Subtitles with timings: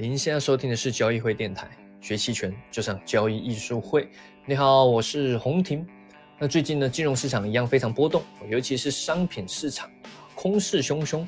[0.00, 1.68] 您现在收听的是交易会电台，
[2.00, 4.08] 学期权就像交易艺术会。
[4.46, 5.84] 你好，我是洪婷。
[6.38, 9.90] 那最近呢，金融市场一样非常波动，尤其是商品市场，
[10.36, 11.26] 空势汹汹。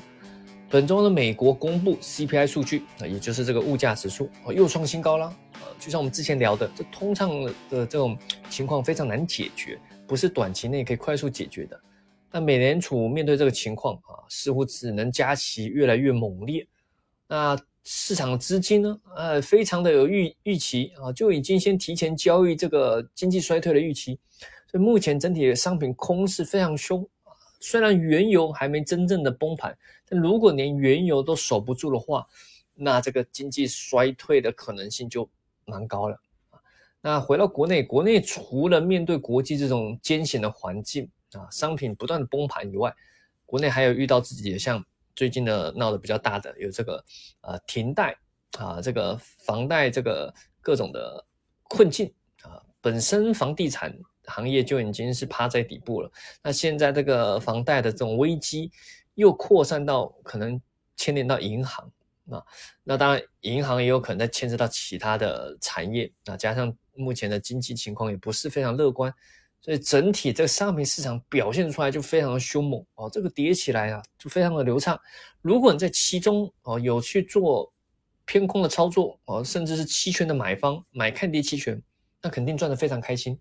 [0.69, 5.35] 本周呢，美国公布 CPI 数据，啊，也就是这个物价指数，又创新高了。
[5.55, 8.17] 呃，就像我们之前聊的，这通胀的这种
[8.49, 9.77] 情况非常难解决，
[10.07, 11.77] 不是短期内可以快速解决的。
[12.31, 16.65] 那美联储面对这个情况啊，似乎只能加息越来越猛烈。
[17.27, 18.99] 那市场资金呢？
[19.15, 24.19] 呃，非常的有预预期啊，就已经先提前交易这个经济衰退的预期，
[24.67, 27.33] 所以目前整体的商品空势非常凶啊。
[27.59, 29.75] 虽然原油还没真正的崩盘，
[30.07, 32.27] 但如果连原油都守不住的话，
[32.75, 35.27] 那这个经济衰退的可能性就
[35.65, 36.15] 蛮高了
[36.51, 36.59] 啊。
[37.01, 42.93] 那回到国内，国内除了面对国际这种艰险的环境啊，商品不断的崩盘以外，
[43.45, 44.85] 国内还有遇到自己的像。
[45.15, 47.03] 最近的闹得比较大的有这个
[47.41, 48.17] 呃停贷
[48.57, 51.25] 啊，这个房贷这个各种的
[51.63, 53.93] 困境啊，本身房地产
[54.25, 56.11] 行业就已经是趴在底部了，
[56.43, 58.71] 那现在这个房贷的这种危机
[59.15, 60.61] 又扩散到可能
[60.95, 61.91] 牵连到银行
[62.29, 62.43] 啊，
[62.83, 69.13] 那当然银行也有可能在牵涉到其他的产业啊，加上目前的经济情况也不是非常乐观。
[69.61, 74.99] 所以整体这个商品市场表现出来就非常的凶猛哦，这个跌起来啊就非常的流畅。
[75.41, 77.71] 如果你在其中哦有去做
[78.25, 81.79] 偏空的操作哦，甚至是期权的买方买看跌期权，
[82.21, 83.39] 那肯定赚得非常开心。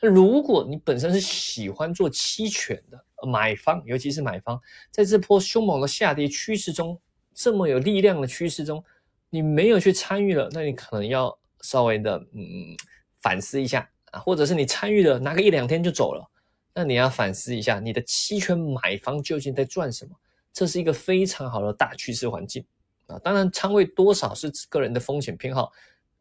[0.00, 4.58] 那如果你本身是喜欢做期权的买方，尤其是买方，
[4.90, 6.98] 在这波凶猛的下跌趋势中，
[7.34, 8.82] 这么有力量的趋势中，
[9.28, 12.74] 你没有去参与了，那你可能要稍微的嗯
[13.20, 13.86] 反思一下。
[14.10, 16.30] 啊，或者是你参与了拿个一两天就走了，
[16.74, 20.14] 那你要反思一下，你的期权买方究竟在赚什么？
[20.52, 22.64] 这是一个非常好的大趋势环境
[23.06, 23.18] 啊。
[23.20, 25.70] 当然，仓位多少是个人的风险偏好，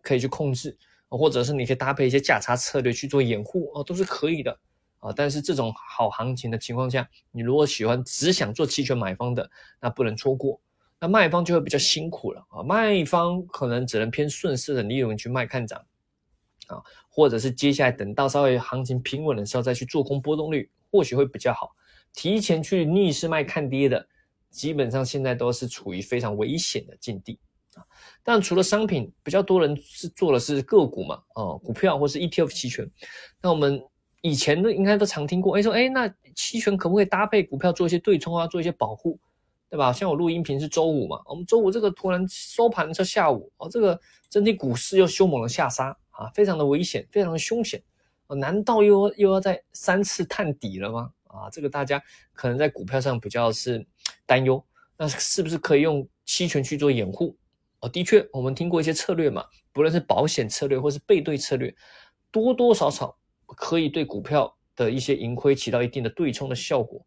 [0.04, 0.78] 可以去控制，
[1.10, 4.56] 或者是你可以搭配一些价差策略去做掩护哦，都是可以的
[5.00, 5.12] 啊。
[5.16, 9.50] 但是这种好行情的情况下，你如果喜欢只想做期权买方的，
[9.80, 10.62] 那不能错过。
[11.00, 15.84] 那卖方就会比较辛苦了啊，卖方可能只能偏顺势的利润去卖看涨。
[16.70, 21.72] 啊，或者是接下来等到稍微行情平稳的时候再去做空波动率，或许会比较好。
[22.14, 24.08] 提前去逆势卖看跌的，
[24.50, 27.38] 基本上现在都是处于非常危险的境地
[27.76, 27.84] 啊。
[28.24, 32.90] 但除了商品，比较多人是做的是个股嘛，哦，股票或是 ETF 期权。
[33.42, 33.80] 那我们
[34.22, 39.20] 以前都应该都常听过，哎说，哎那期权可不可以搭配股票做一些对冲啊，做一些保护，
[39.70, 39.94] 对吧？
[39.94, 44.00] 像我录音频是周五嘛，我们周五这个突然收盘到下午，哦，这个
[44.32, 45.96] 整体股市又凶猛的下杀。
[46.20, 47.82] 啊，非常的危险，非常的凶险
[48.28, 48.36] 啊！
[48.36, 51.10] 难道又又要再三次探底了吗？
[51.28, 52.04] 啊，这个大家
[52.34, 53.88] 可能在股票上比较是
[54.26, 54.62] 担忧，
[54.98, 57.38] 那是不是可以用期权去做掩护？
[57.80, 61.74] 哦，的确，我们听过一些策略嘛，不论是保险策略或是背对策略，
[62.30, 67.02] 多多少少可以对股票的一些盈亏起到一定的对冲的效果。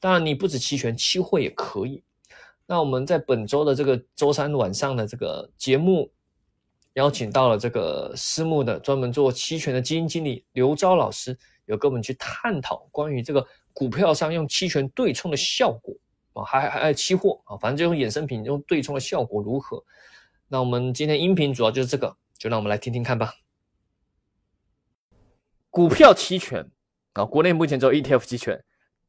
[0.00, 2.02] 当然，你不止期权，期货也可以。
[2.66, 6.10] 那我们在本周的这个周三晚上的这个节目。
[6.98, 15.94] 邀请到了这个私募的专门做期权的基金经理刘钊老师，有跟我们去探讨关于这个股票上用期权对冲的效果
[16.32, 19.80] 啊，还还还有期货啊，反正就用衍生品用对冲的效果如何？
[20.48, 23.32] 那我们今天音频主要就是这个，就让我们来听听看吧。
[25.70, 26.68] 股票期权
[27.12, 28.64] 啊，国内目前只有 ETF 期权，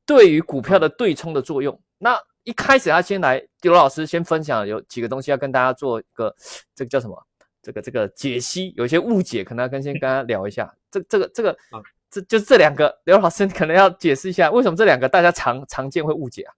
[0.05, 1.81] 对于股票的对冲的作用。
[1.97, 6.35] 那一开始他先来刘老师先分享有几个东西要跟大家做一个，
[6.75, 7.25] 这个叫什么？
[7.69, 10.73] 这个这个解析有些误解，可能要跟先跟他聊一下。
[10.89, 11.77] 这这个这个啊，
[12.09, 16.53] 这就这两个刘老师可能要解释一下，为什么这两个大家常常见会误解啊？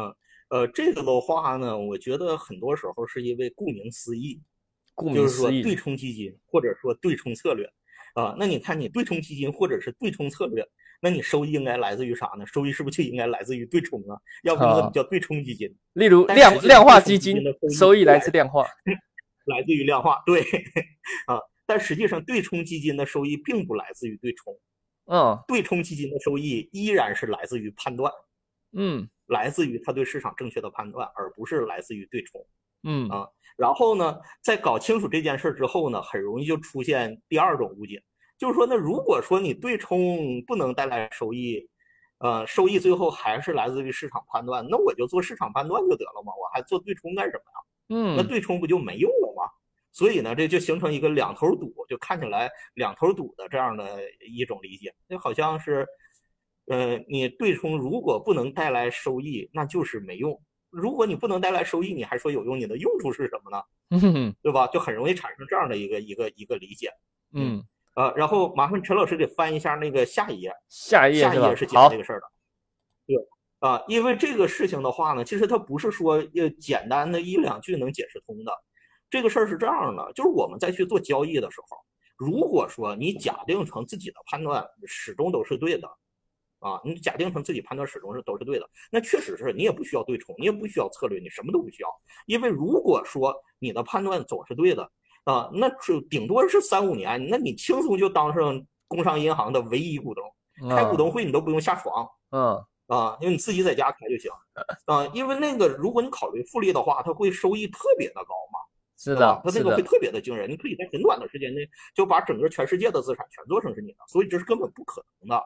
[0.00, 0.14] 嗯
[0.48, 4.40] 呃，这个的话呢，我觉得很多时候是因为顾名思义，
[4.94, 7.70] 顾名思义，对冲基金或者说对冲策略
[8.14, 8.34] 啊。
[8.38, 10.66] 那你看你对冲基金或者是对冲策略，
[11.02, 12.46] 那你收益应该来自于啥呢？
[12.46, 14.16] 收益是不是就应该来自于对冲啊？
[14.44, 15.68] 要不你怎么叫对冲基金？
[15.92, 17.36] 例如量量化基金，
[17.76, 18.64] 收益来自量化。
[19.46, 20.40] 来自于量化，对，
[21.26, 24.56] 啊，但实际上对冲基金的收益并不来自于对冲，
[25.06, 28.12] 嗯，对冲基金的收益依然是来自于判断，
[28.76, 32.44] 嗯，来自于他对市场正确的判断，而不是来自于对冲，
[32.82, 33.26] 嗯啊，
[33.56, 38.02] 然后呢，在搞清楚这件事之后呢，很容易就出现第二种误解，
[38.38, 41.68] 就是说，那如果说你对冲不能带来收益，
[42.18, 47.58] 呃，收益最后还是来自于市场判断，那我就做市场判断就得了嘛，我还做对冲干什么呀？
[47.88, 49.10] 嗯，那对冲不就没用？
[49.96, 53.98] 所以呢，这就形成一个两头堵，就看起来两头堵的这样的
[54.28, 55.86] 一种理解，就好像是，
[56.66, 60.38] 呃，你对冲如果不能带来收益，那就是没用
[60.68, 63.62] 如果你不能带来收益，你还说有用，你的用处是什么呢？
[63.88, 64.66] 嗯对吧？
[64.66, 66.90] 就很容易产生这样的一个一个一个理解。
[67.32, 67.64] 嗯，
[67.94, 71.64] 呃，然后麻烦陈老师给翻一下那个下一页，下一页下一页是？
[71.64, 72.26] 讲这，个事儿的。
[73.06, 73.16] 对
[73.60, 78.52] 啊，因为这个事情的话呢，其实它不是说呃简单的一两句能解释通的。
[79.08, 81.76] 这个事儿是这样的，就是我们在去做交易的时候，
[82.16, 85.88] 如果说你假定成自己的判断始终都是对的，
[86.58, 91.88] 啊，你假定成自己判断始终是都是对的，那确实是你也不需要对冲，你也不需要策略，你什么都不需要，
[92.26, 94.90] 因为如果说你的判断总是对的，
[95.24, 100.24] 啊，那就顶多是三五年，那你轻松就当上工商银行的唯一股东，
[100.70, 102.64] 开股东会你都不用下床嗯。
[102.86, 104.30] 啊，因为你自己在家开就行。
[104.84, 105.04] 啊。
[105.12, 108.60] 因为那个如果你考虑复利的话，它会收益特别的高嘛，
[108.96, 115.44] 是的，是的，它那个会特别的惊人，你可以在很短的时间内就把整个全世界的资产全做成是你的，所以这是根本不可能的。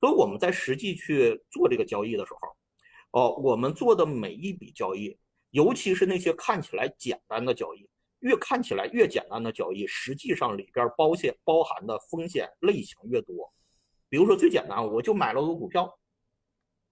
[0.00, 5.16] 所以我们在实际去做这个交易的时候，哦，我们做的每一笔交易，
[5.50, 7.88] 尤其是那些看起来简单的交易，
[8.20, 13.52] 越看起来越简单的交易，实际上里边包险包含的风险类型越多。
[14.08, 15.92] 比如说最简单，我就买了个股票，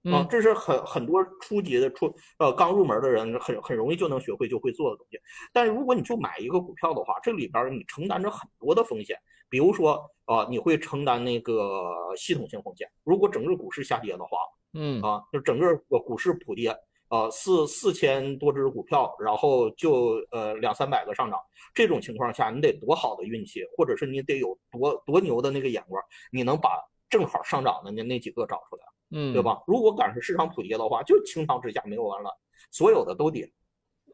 [0.05, 5.21] 啊，嗯这是很很多初级的初呃刚入门的人很很容易就能学会就会做的东西。
[5.53, 9.17] 但是如果你就买一个股票的话，这里边儿你承担着很多的风险，
[9.49, 12.89] 比如说啊、你会承担那个系统性风险。
[13.05, 14.39] 如果整个股市下跌的话，
[14.73, 16.75] 嗯啊，就整个呃股市普跌，
[17.09, 21.39] 啊四四千多只股票，然后就呃两三百个上涨，
[21.75, 28.83] 这种情况下你得多好的运气，或者是你得有多多牛的那个眼光，你能把正好上涨的那那几个找出来。
[29.13, 29.43] 嗯，对？
[29.43, 29.63] 吧？
[29.67, 32.31] 如果赶上市场普跌的话，就清仓之下没有完了，
[32.71, 33.53] 所有的都跌，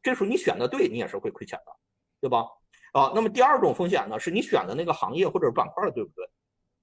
[0.02, 1.72] 这时候你选的对，你也是会亏钱的，
[2.20, 2.46] 对吧？
[2.92, 6.24] 啊，那么第二种风险呢，是你选的那个行业或者板块对不对？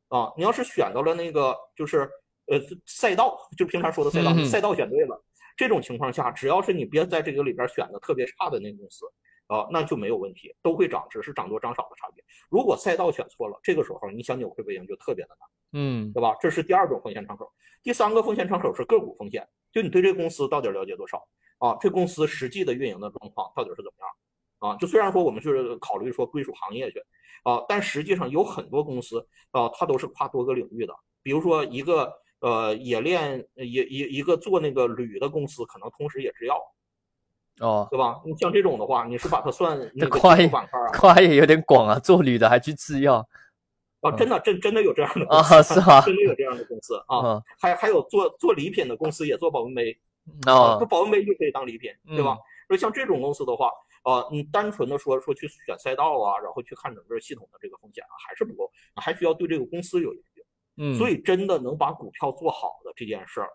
[0.09, 2.09] 啊，你要是选到了那个就是
[2.47, 5.21] 呃赛道，就平常说的赛道，赛道选对了，
[5.57, 9.05] 这种情况下，只要是你别在这个里边选的特别差的那个公司。
[9.47, 12.23] 啊，那就没有问题，都会涨，只是涨多涨少的差别。
[12.49, 15.49] 如果赛道选错了，这个时候你想扭亏为盈就特别的难。
[15.77, 16.35] 嗯对吧？
[16.39, 17.51] 这是第二种风险敞口。
[17.83, 21.21] 第三个风险敞口是个股风险，就你对这个公司到底了解多少
[21.59, 21.77] 啊？
[21.81, 24.77] 这公司实际的运营的状况到底是怎么样啊？
[24.77, 26.99] 就虽然说我们是考虑说归属行业去
[27.43, 30.95] 啊，但实际上有很多公司啊，它都是跨多个领域的。
[31.21, 36.57] 比如说一个呃冶炼也一一个做那个铝的公司，可能同时也制药，
[37.59, 38.21] 哦，对吧？
[38.25, 40.87] 你像这种的话，你是把它算 那个跨板块啊？
[40.93, 43.25] 跨业有点广啊，做铝的还去制药，
[44.01, 45.73] 啊，真的真真的有这样的公啊司，
[46.05, 47.17] 真的有这样的公司啊。
[47.23, 49.97] 嗯还还有做做礼品的公司也做保温杯，
[50.45, 52.43] 啊，哦这保温杯就可以当礼品，对吧嗯？
[52.67, 53.69] 所以像这种公司的话，
[54.03, 60.43] 呃，你单纯的说说去选赛道啊，然后去看整个系统的这个风险啊，还是不够，还需要对这个公司有研究。
[60.77, 63.49] 嗯，所以真的能把股票做好的这件事儿，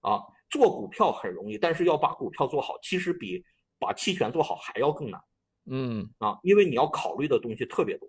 [0.00, 0.20] 啊，
[0.50, 3.44] 做股票很容易，但是要把股票做好，其实比
[3.78, 5.20] 把期权做好还要更难。
[5.70, 8.08] 嗯啊，因为你要考虑的东西特别多，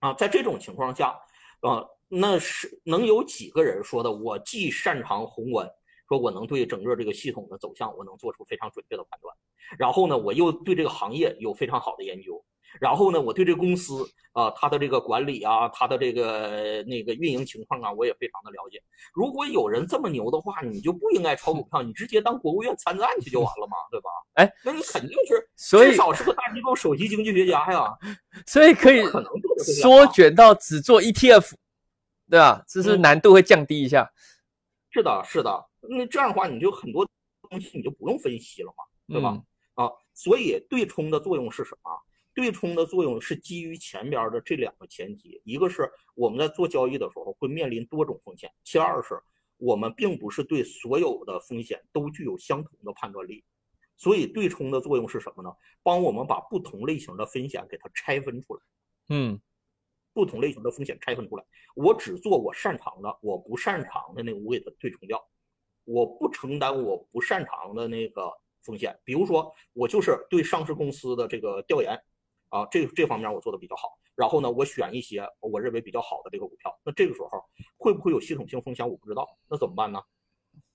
[0.00, 1.18] 啊，在这种情况下，
[1.60, 4.12] 啊，那是能有几个人说的？
[4.12, 5.66] 我既擅长宏观，
[6.06, 9.34] 说我能对整个这个系统的走向，我能做出非常准确的判断，
[9.78, 12.44] 然后呢，我又对这个行业有非常好的研究，
[12.80, 18.82] 然后呢，我对这个公司啊，它的这个管理啊，它的这个那个运营情况啊，我也非常的了解。
[19.12, 24.10] 如果有人这么牛的话，你就不应该炒股票，你直接当国务院参赞去就完了嘛，对吧？
[24.34, 25.48] 哎，那你肯定是。
[25.56, 27.96] 所以至少是个大机构首席经济学家呀，
[28.46, 31.52] 所以可以可能缩啊卷到只做 ETF，
[32.30, 32.64] 对吧？
[32.66, 34.10] 只是嗯难度会降低一下，
[34.90, 35.66] 是的，是的。
[35.82, 37.06] 那这样的话，你就很多
[37.50, 39.30] 东西你就不用分析了嘛，对吧？
[39.30, 41.90] 嗯啊，所以对冲的作用是什么？
[42.34, 49.20] 对冲的作用是基于前边的这两个前提，一个是我们在做交易的时候会面临多种风险，其二是
[49.56, 53.44] 我们并不是对所有的风险都具有相同的判断力。
[53.96, 55.50] 所以对冲的作用是什么呢？
[55.82, 58.60] 帮我们把不同类型的风险给它拆分出来。
[59.10, 59.40] 嗯
[60.14, 65.22] 不同类型的风险拆分出来，我只做我擅长的，我不擅长的那个我给它对冲掉，
[65.84, 68.98] 我不承担我不擅长的那个风险。
[69.04, 71.98] 比如说，我就是对上市公司的这个调研，
[72.52, 73.88] 啊，这这方面我做的比较好。
[74.14, 76.70] 然后呢，我选一些我认为比较好的这个股票。
[76.84, 77.28] 那这个时候
[77.78, 78.86] 会不会有系统性风险？
[78.86, 79.98] 我不知道，那怎么办呢？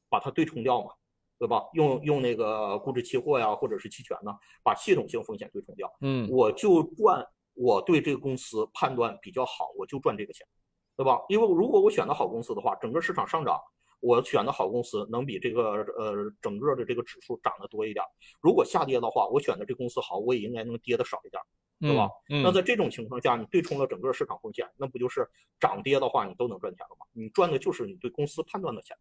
[0.09, 0.91] 把它对冲掉嘛，
[1.37, 1.69] 对吧？
[1.73, 4.31] 用用那个估值期货呀，或者是期权呢，
[4.63, 5.87] 把系统性风险对冲掉。
[6.01, 10.47] 嗯我就赚我对这个公司判断比较好，我就赚这个钱，
[10.95, 11.21] 对吧？
[11.29, 13.59] 因为如果我选的好公司的话，整个市场上涨，
[13.99, 18.03] 我选的好公司能比这个呃整个的这个指数涨得多一点。
[18.41, 21.41] 如果下跌的话，我选的这公司好，我也应该能跌的少一点，
[21.79, 22.09] 对吧？
[22.29, 25.27] 嗯那在这种情况下，你对冲了整个市场风险，那不就是
[25.59, 27.05] 涨跌的话，你都能赚钱了吗？
[27.13, 28.97] 你赚的就是你对公司判断的钱，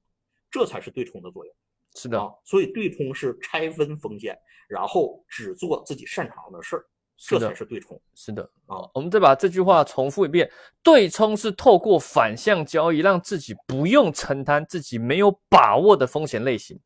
[0.51, 1.55] 这才是对冲的作用。
[1.95, 4.37] 是的，所以对冲是拆分风险，
[4.69, 6.85] 然后只做自己擅长的事儿，
[7.17, 7.99] 这才是对冲。
[8.15, 10.51] 是的啊，我们再把这句话重复一遍：
[10.83, 16.79] 对冲是透过反向交易，让自己不用承担自己没有把握的风险类型，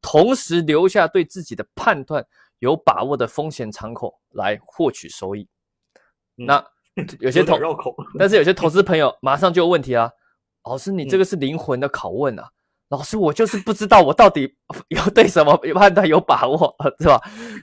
[0.00, 2.26] 同时留下对自己的判断
[2.58, 5.48] 有把握的风险敞口来获取收益。
[6.34, 6.64] 那
[7.20, 7.58] 有些投，
[8.18, 10.10] 但是有些投资朋友 马上就有问题啊，
[10.64, 12.50] 老师，你这个是灵魂的拷问啊。
[12.88, 14.54] 老师，我就是不知道我到底
[14.88, 17.20] 有对什么判断有把握， 是吧？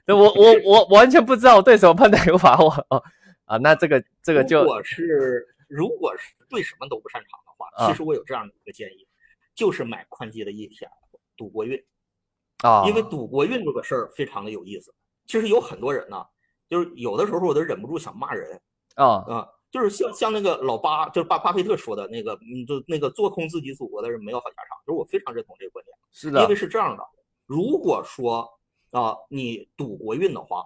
[0.07, 3.01] 我我我完全不知道我对什么判断有把握啊
[3.45, 3.57] 啊！
[3.57, 9.07] 那这个这个就，如果是如果是对什么都不擅长的话，其实我有这样的一个建议，
[9.55, 10.89] 就是买宽基的 ETF，
[11.37, 11.81] 赌过运
[12.61, 14.93] 啊，因为赌国运这个事儿非常的有意思。
[15.25, 16.25] 其实有很多人呢，
[16.69, 18.61] 就是有的时候我都忍不住想骂人
[18.95, 19.49] 啊啊。
[19.71, 24.77] 就是像像那个老巴，就是巴巴菲特说的那个，嗯，就那个做空自己祖国的人没有好下场。
[24.85, 25.97] 就是我非常认同这个观点。
[26.11, 27.03] 是的，因为是这样的，
[27.45, 28.45] 如果说
[28.91, 30.65] 啊，你赌国运的话，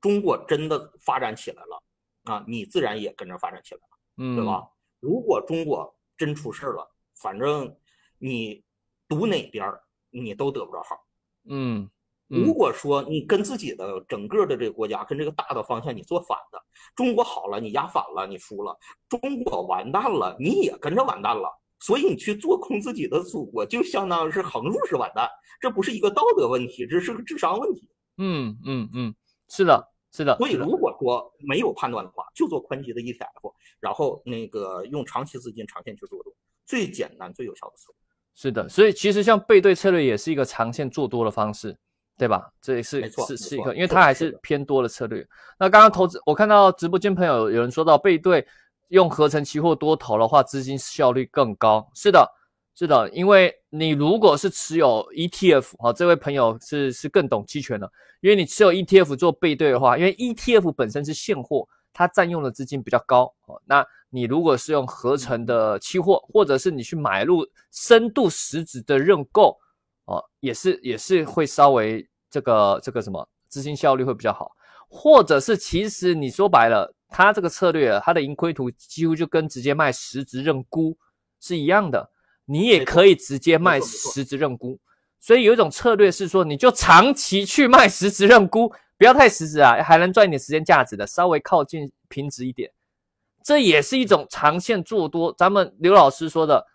[0.00, 1.82] 中国真的发展起来了
[2.24, 4.68] 啊，你自然也跟着发展起来了，嗯，对吧？
[4.98, 7.76] 如果中国真出事了，反正
[8.18, 8.64] 你
[9.06, 9.72] 赌哪边
[10.10, 11.05] 你都得不着好，
[11.48, 11.90] 嗯。
[12.28, 16.60] 如果说你跟自己的整个的这个国家跟这个大的方向你做反的，
[16.96, 18.76] 中国好了你压反了你输了，
[19.08, 21.48] 中国完蛋了你也跟着完蛋了，
[21.78, 27.88] 所以你去做空自己的祖国就相当于是横竖是完蛋，这不是一个道德问题，这是个智商问题。
[28.18, 29.14] 嗯嗯嗯，
[29.48, 30.36] 是的，是的。
[30.38, 36.34] 所以如果说没有判断的话，就做宽基的 ETF，然后那个用长期资金长线去做多，
[36.64, 38.05] 最简单最有效的策略。
[38.36, 41.76] 是的，所以其实像背对策略也是一个长线做多的方式。
[42.18, 42.50] 对吧？
[42.62, 45.22] 这也是是是一个，因为它还是偏多的策略。
[45.58, 48.42] 那刚刚投资，我看到直播间朋友有人说到背对
[48.88, 51.86] 用合成期货多头的话，资金效率更高。
[51.94, 52.26] 是的，
[52.74, 57.86] 是的，因为你如果是持有 ETF，哈，这位朋友是是更懂期权的，
[58.22, 63.32] 因为你持有 ETF 做背对的话，因为 ETF 本身是现货，它占用的资金比较高。
[63.46, 69.56] 哦，那你如果是用合成的期货，或者是你去买入深度实质的认购。
[70.04, 74.52] 哦，也是也是会稍微这个这个什么资金效率会比较好，
[74.88, 80.96] 或者是其实你说白了，它这个策略它的盈亏图几乎就跟直接卖实值认沽
[81.40, 82.10] 是一样的，
[82.44, 84.78] 你也可以直接卖实值认沽。
[85.18, 92.70] 所以有一种策略是说，你就长期去卖实值认沽，不要太实质啊，还能赚一点时间价值的，稍微靠近平值一点，
[93.42, 95.32] 这也是一种长线做多。
[95.36, 96.66] 咱们刘老师说的，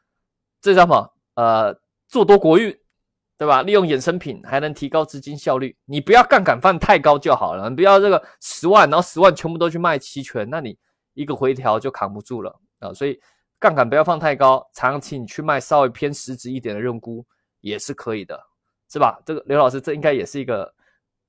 [0.61, 1.13] 这叫什么？
[1.35, 2.77] 呃，做多国运。
[3.37, 3.63] 对吧？
[3.63, 7.67] 利用衍生品还能提高资金效率，你不要杠杆放太高就好了。
[7.71, 10.77] 你不要这个十万，然后十万全部都去卖期权，那你
[11.15, 12.93] 一个回调就扛不住了啊！
[12.93, 13.19] 所以
[13.57, 17.25] 杠杆不要放太高，长期你去卖稍微偏实质一点的认沽
[17.61, 18.39] 也是可以的，
[18.91, 19.19] 是吧？
[19.25, 20.71] 这个刘老师，这应该也是一个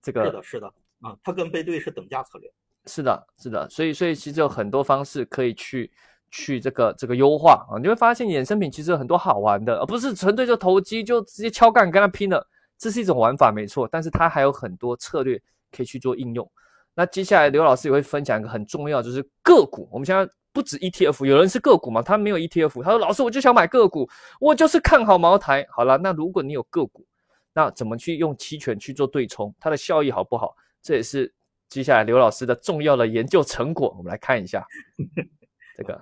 [0.03, 2.51] 这个是的，是的啊，它跟背对是等价策略，
[2.87, 5.91] 是的，是的，所以所以其实有很多方式可以去。
[6.35, 12.43] 去这个这个优化啊，你会发现衍生品其实有很多好玩的，而不是纯粹就投机就直接敲杠跟他拼了，
[12.79, 15.39] 这是一种玩法没错，但是它还有很多策略
[15.71, 16.51] 可以去做应用。
[16.95, 19.87] 那接下来刘老师也会分享一个很重要，就是个股。
[19.93, 24.09] 我们现在不止 ETF，有人是个股嘛，他没有 ETF，他说老师我就想买个股，
[24.41, 25.67] 我就是看好茅台。
[25.71, 27.05] 好了，那如果你有个股，
[27.53, 30.57] 那怎么去用期权去做对冲，它的效益好不好？
[30.83, 31.33] 这也是
[31.69, 34.67] 接下来刘老师的重要的研究成果，我们来看一下
[35.77, 36.01] 这个。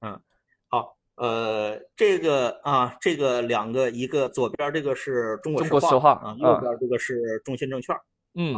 [0.00, 0.20] 嗯，
[0.68, 7.96] 好，呃，这个啊，这个两个，一个左边这个是中国石化啊，右边这个是中信证券，
[8.34, 8.54] 嗯，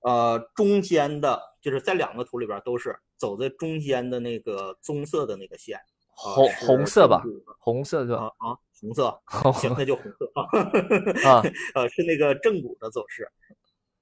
[0.00, 5.78] 呃，中间的就是在两个图里边都是走在中间的那个棕色的那个线，
[6.14, 7.22] 红红色吧，
[7.58, 8.32] 红色是吧？
[8.38, 9.22] 啊，红色，
[9.60, 10.42] 行，那就红色啊，
[11.28, 11.42] 啊，
[11.74, 13.28] 呃，是那个正股的走势，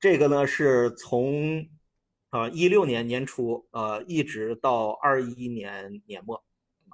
[0.00, 1.68] 这个呢是从
[2.30, 6.42] 啊一六年年初呃一直到二一年年末。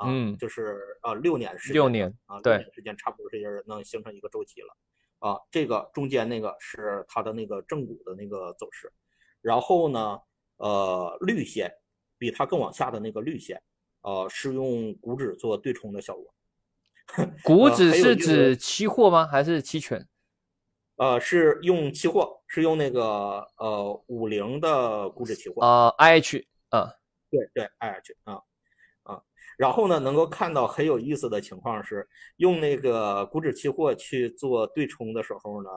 [0.04, 4.76] 嗯，就是呃六年时间，六年啊，对，时间差不多这些能形成一个周期了，
[5.20, 8.92] 啊，这个中间那个是它的那个正股的那个走势，
[9.40, 10.20] 然后呢，
[10.58, 11.72] 呃，绿线
[12.18, 13.62] 比它更往下的那个绿线，
[14.02, 16.34] 呃，是用股指做对冲的效果。
[17.42, 19.26] 股指是指期货吗？
[19.26, 20.06] 还是期权？
[20.96, 26.92] 呃，是用期货，是用那个呃五零的股指期货啊，IH 啊，
[27.30, 28.42] 对对，IH 啊。
[29.58, 35.70] 然后呢，能够看到很有意思的情况是，用那个股指期货去做对冲的时候呢，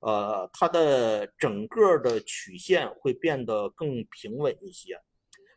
[0.00, 5.00] 呃，它的整个的曲线会变得更平稳一些，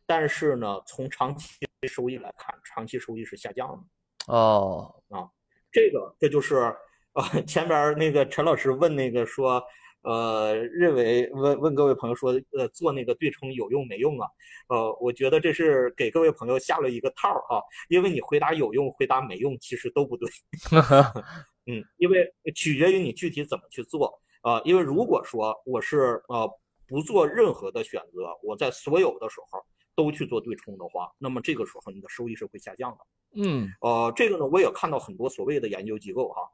[0.06, 1.58] 但是呢，从长期
[1.90, 4.34] 收益来看，长期收益是下降的。
[4.34, 5.30] 哦，啊，
[5.70, 6.74] 这个这就是
[7.18, 9.62] 呃，前边那个陈老师问那个说，
[10.04, 14.28] 呃，认为问问各位朋友说，呃，做那个对冲有用没用啊？
[14.70, 17.58] 呃，我觉得这是给各位朋友下了一个套儿啊，
[17.90, 20.30] 因为你回答有用，回答没用，其实都不对。
[21.66, 24.62] 嗯，因为取决于你具体怎么去做啊。
[24.64, 26.48] 因为如果说我是呃
[26.88, 29.60] 不做任何的选择，我在所有的时候
[29.96, 32.98] 都去做对冲的话，那么这个时候你的收益是会下降的。
[33.44, 36.46] 嗯，呃，这个呢，我也看到很多所谓的研究机构哈，啊，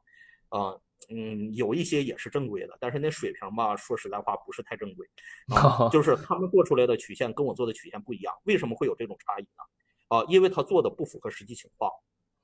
[1.10, 5.06] 嗯，有一些也是正规的，但是那水平吧，说实在话不是太正规，
[5.54, 8.34] 啊、就是他们做出来的曲线跟我做的曲线不一样。
[8.44, 10.16] 为什么会有这种差异呢？
[10.16, 11.90] 啊，因为他做的不符合实际情况，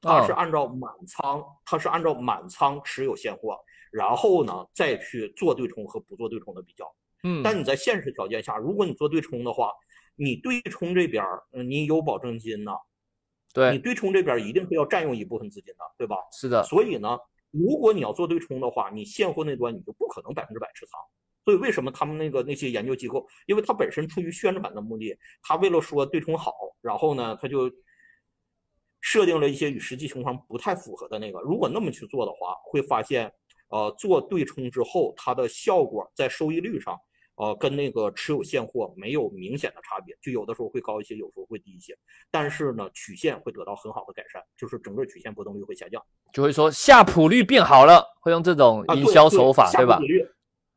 [0.03, 3.59] 他是按照满仓，他是按照满仓持有现货，
[3.91, 6.85] 然后呢再去做对冲和不做对冲的比较。
[7.23, 9.73] 嗯，但你在现实条件下，如果你做对冲的话，
[10.17, 12.73] 你对冲这边嗯，你有保证金呢。
[13.53, 16.17] 对你对冲这边一定是要占用一部分资金的，对吧？
[16.31, 16.63] 是的。
[16.63, 17.19] 所以呢，
[17.51, 21.01] 如果你要做对冲的话，你现货那端你就不可能百分之百持仓。
[21.45, 27.71] 所以为什么他们那个那些研究机构，因为他本身出于宣传的目的，他为了说对冲好，然后呢，他就
[29.01, 31.41] 设定了一些与实际情况不太符合的那个。
[31.41, 33.33] 如果那么去做的话，会发现，
[33.69, 36.97] 呃，做对冲之后，它的效果在收益率上。
[37.41, 41.97] 呃，跟那个持有现货没有明显的差别，就有的时候会高一些，有时候会低一些，
[42.31, 46.05] 但是呢，曲线会得到很好的改善，就是整个曲线波动率会下降，
[46.35, 49.99] 就会说夏普率变好了，会用这种营销手法，对吧？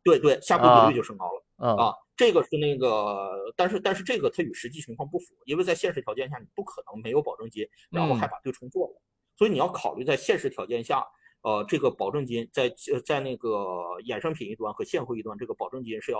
[0.05, 9.01] 对对，夏普比率就升高了啊啊，这个是那个，但是但是这个它与实际情况不符，因为在现实条件下你不可能没有保证金，然后还把对冲做了，
[9.35, 11.05] 所以你要考虑在现实条件下，
[11.41, 12.73] 呃，这个保证金在
[13.05, 13.49] 在那个
[14.05, 16.19] 衍生品一端和现货一端，这个保证金是要。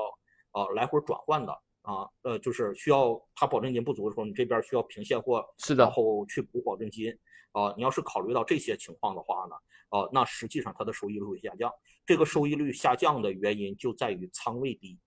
[0.54, 7.12] 啊，来回转换的啊，呃，就是需要它保证金不足的时候，你这边需要平现货，是的，然后去补保证金
[7.52, 7.74] 啊。
[7.76, 9.56] 你要是考虑到这些情况的话呢，
[9.90, 11.70] 啊，那实际上它的收益率会下降。
[12.06, 14.98] 这个收益率下降的原因就在于仓位低，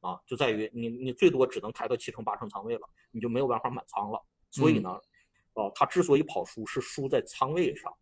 [0.00, 4.22] 啊，就在于你你最多只能开到七成八成仓位了，你就没有办法满仓了。
[4.50, 4.90] 所以呢，
[5.54, 7.92] 啊，它之所以跑输是输在仓位上。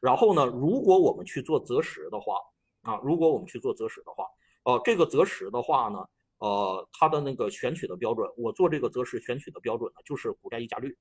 [0.00, 2.36] 然后呢，如果我们去做择时的话，
[2.82, 4.24] 啊，如果我们去做择时的话，
[4.62, 6.08] 啊，这个择时的话呢。
[6.40, 10.96] 呃，它的那个选取的标准，我做这个择时选取的标准呢，就是股债溢价率，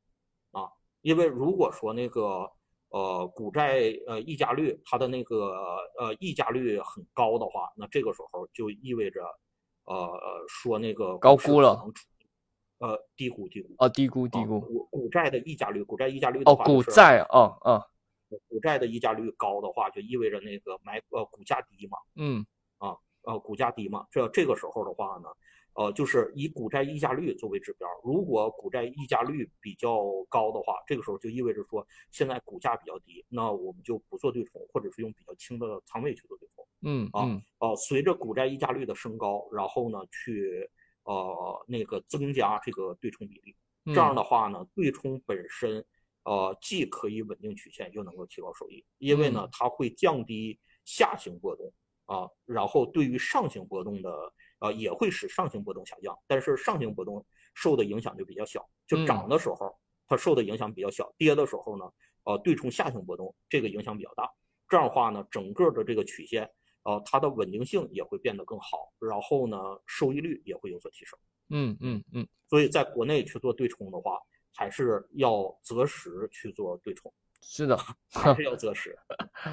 [0.51, 0.67] 啊，
[1.01, 2.51] 因为如果说那个
[2.89, 5.55] 呃股债呃溢价率它的那个
[5.97, 9.21] 呃溢价率很高的话，那这个时候就意味着
[9.85, 10.11] 呃
[10.49, 11.85] 说那个高估了，
[12.79, 17.81] 呃低估低估哦低估低估股股债的溢价率股债溢价率哦股债哦哦
[18.49, 22.45] 股债的溢价率高的话，就意味着那个买呃股价低嘛，嗯。
[23.23, 25.29] 呃，股价低嘛，这这个时候的话呢，
[25.73, 27.87] 呃，就是以股债溢价率作为指标。
[28.03, 36.65] 如果股债溢价率比较高的话，这个时候就意味着说现在股价比较低，那我们就不做对冲，或者是用比较轻的仓位去做对冲。
[36.81, 37.27] 嗯啊，
[37.59, 40.69] 呃，随着股债溢价率的升高，然后呢，去
[41.03, 43.55] 呃那个增加这个对冲比例。
[43.85, 45.85] 这样的话呢，对冲本身
[46.23, 51.73] 呃既可以稳定曲线，又能够提高收益，因为呢它会降低下行波动。
[52.09, 59.71] 啊，然后对于上行波动的，啊，也会使上行波动下降，但是上行波动受的影响就比较小，就涨的时候
[60.07, 61.85] 它受的影响比较小，跌的时候呢，
[62.23, 64.27] 呃，对冲下行波动这个影响比较大。
[64.67, 66.49] 这样的话呢，整个的这个曲线，
[66.81, 71.19] 呃，它的稳定性也会变得更好，然后呢，收益率也会有所提升。
[71.49, 72.27] 嗯嗯嗯。
[72.49, 74.19] 所以在国内去做对冲的话，
[74.55, 77.13] 还是要择时去做对冲。
[77.41, 77.77] 是的，
[78.13, 78.97] 还是要择时，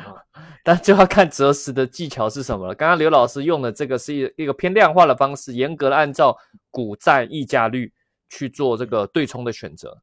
[0.63, 2.75] 但就要看择时的技巧是什么了。
[2.75, 6.37] 刚刚刘老师用的这个是一一个偏量化的方式，严格的按照
[6.71, 7.93] 股债溢价率
[8.29, 10.03] 去做这个对冲的选择。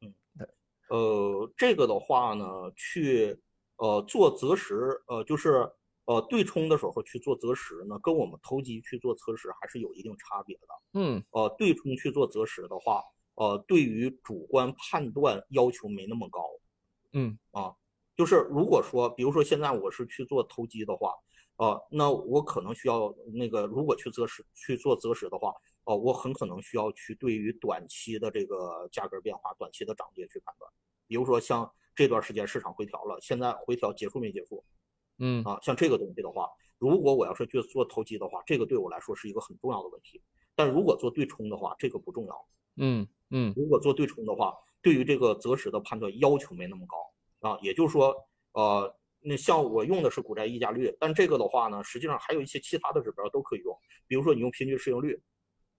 [0.00, 0.46] 嗯，对，
[0.90, 2.44] 呃，这个的话呢，
[2.76, 3.40] 去
[3.76, 5.68] 呃做择时，呃，就是
[6.04, 10.66] 呃对冲的时候去做择时呢，跟我们投机去做择时还是有一定差别的。
[10.94, 13.02] 嗯，呃，对冲去做择时的话，
[13.36, 16.42] 呃，对于主观判断要求没那么高。
[17.12, 17.74] 嗯啊，
[18.16, 21.14] 就是如果说，比如说现在我是去做投机的话，
[21.56, 30.70] 啊，那我可能需要那个，如果去择时去做择时的话，啊，我很可能需要去对于短期的这个价格变化、短期的涨跌去判断。
[31.06, 34.62] 比如说像这段时间市场回调了，现在回调结束没结束？
[35.18, 40.22] 嗯啊，像这个东西的话，如果我要是去做投机的话，这个对我来说是一个很重要的问题。
[40.54, 42.48] 但如果做对冲的话，这个不重要。
[42.76, 44.54] 嗯嗯，如果做对冲的话。
[44.80, 48.14] 对于这个择时的判断要求没那么高啊，也就是说，
[48.52, 55.20] 呃，那像我用的是股债溢价率，但这个的话呢，实际上还有一些其他的指标都可以用，比如说你用平均市盈率，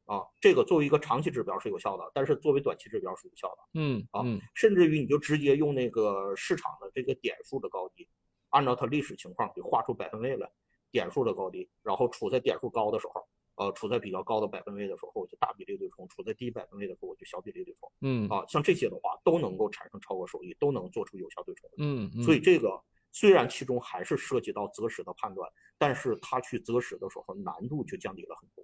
[0.06, 4.24] 啊，这个作为一个长期指标是有效的，但是作为短期指标是无效的，嗯啊，
[4.56, 8.08] 甚至于你就直接用那个市场的这个点数的高低，
[8.50, 10.50] 按照它历史情况给画出百分位来，
[10.92, 13.26] 点数的高低，然后处在点数高的时候，
[13.60, 17.92] 呃，处在比较高的百分位的时候，我就大比例对冲；处在低百分位的时候，我就小比例对冲。
[18.00, 21.70] 嗯啊，像这些的话都能够产生超额收益，都能做出有效对冲。
[21.78, 28.64] 嗯嗯，所以这个虽然其中还是涉及到择时的判断，但是它去择时的时候难度就降低了很多。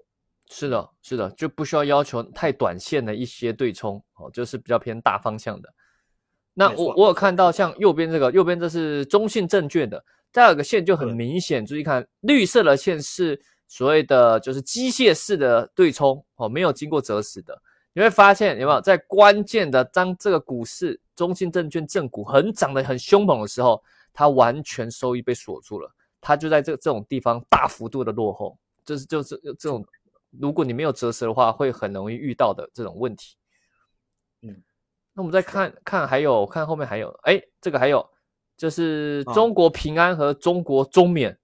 [0.49, 5.73] 是的，是的，就不需要要求太短线的一些对冲哦，就是比较偏大方向的。
[6.53, 17.59] 那我我有看到像右边这个，右边这是中信证券的，第二个线就很明显，注意看绿色的线是所谓的就是机械式的对冲哦，没有经过择时的。
[17.93, 23.81] 你会发现有没有在关键的当这个股市中信证券正股很涨得很凶猛的时候，
[24.13, 29.85] 它完全收益被锁住了，它就在这这种地方大幅度的落后，就是就是这种，
[30.39, 33.37] 如果你没有择时的话，会很容易遇到的这种问题。
[34.41, 34.61] 嗯，
[35.13, 38.05] 那我们再看看，还有看后面还有，哎，这个还有，
[38.57, 41.37] 就是啊中国平安和中国中免。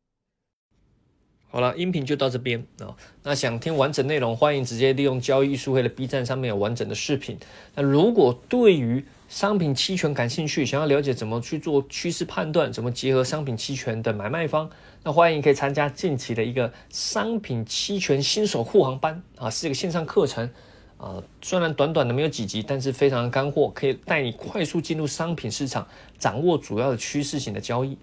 [1.54, 7.38] 好了，音频就到这边啊、那想听完整内容，欢迎直接利用交易艺术会的 B 站上面有完整的视频。
[7.76, 14.70] 那如果对于商品期权感兴趣，想要了解怎么去做趋势判断，怎么结合商品期权的买卖方，
[15.04, 20.50] 那欢迎可以参加近期的一个商品期权新手护航班啊，是一个线上课程。
[20.98, 25.86] 啊，虽然短短的没有几集，但是非常的干货，可以带你快速进入商品市场，
[26.18, 27.98] 掌握主要的趋势型的交易。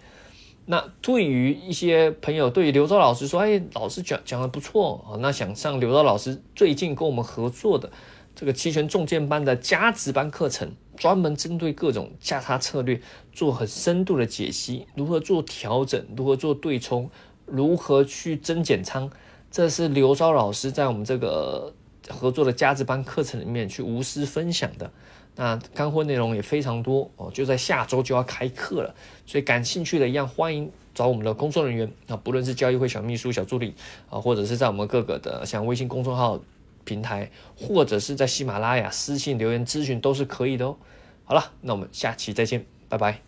[0.70, 7.90] 那对于一些朋友，对于刘钊老师说，哎，老师讲讲的不错啊，那想上刘钊老师最近跟我们合作的
[8.35, 13.00] 这个期权重建班的加值班课程，专门针对各种价差策略
[13.33, 17.11] 做很深度的解析，如何做调整，如何做对冲，
[17.46, 19.11] 如何去增减仓，
[19.50, 21.72] 这是刘钊老师在我们这个
[22.11, 24.92] 合作的加值班课程里面去无私分享的。
[25.40, 28.92] 那干货内容也非常多哦，就在下周就要开课了，
[29.24, 33.72] 所以感兴趣的一样欢迎找我们的工作人员啊，不论是交易会小秘书、小助理
[34.11, 36.40] 啊，或者是在我们各个的像微信公众号
[36.83, 40.77] 平台，或者是在喜马拉雅私信留言咨询都是可以的哦。
[41.24, 43.28] 好了，那我们下期再见，拜拜。